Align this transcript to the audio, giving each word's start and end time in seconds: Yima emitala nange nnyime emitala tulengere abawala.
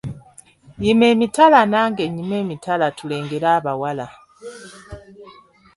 Yima 0.83 1.05
emitala 1.13 1.59
nange 1.71 2.03
nnyime 2.07 2.35
emitala 2.43 2.85
tulengere 2.97 3.47
abawala. 3.57 4.07